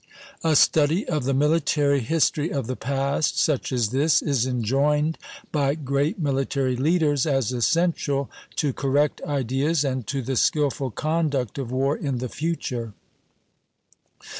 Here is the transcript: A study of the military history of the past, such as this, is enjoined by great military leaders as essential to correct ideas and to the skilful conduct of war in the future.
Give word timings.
A 0.43 0.55
study 0.55 1.07
of 1.07 1.25
the 1.25 1.33
military 1.35 1.99
history 1.99 2.51
of 2.51 2.65
the 2.65 2.75
past, 2.75 3.37
such 3.37 3.71
as 3.71 3.89
this, 3.89 4.19
is 4.23 4.47
enjoined 4.47 5.19
by 5.51 5.75
great 5.75 6.17
military 6.17 6.75
leaders 6.75 7.27
as 7.27 7.51
essential 7.53 8.27
to 8.55 8.73
correct 8.73 9.21
ideas 9.27 9.83
and 9.83 10.07
to 10.07 10.23
the 10.23 10.37
skilful 10.37 10.89
conduct 10.89 11.59
of 11.59 11.69
war 11.71 11.95
in 11.95 12.17
the 12.17 12.29
future. 12.29 12.93